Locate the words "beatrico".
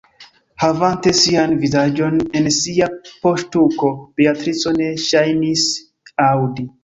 4.21-4.75